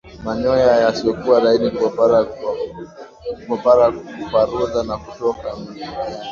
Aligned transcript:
Manyoya 0.25 0.73
yasiyokuwa 0.83 1.37
laini 1.43 1.69
kuparara 1.77 3.89
kuparuza 4.31 4.79
na 4.83 4.97
kutoka 4.97 5.55
mkiani 5.55 5.89